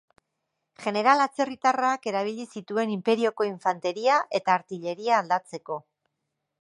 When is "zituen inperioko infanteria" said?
2.55-4.17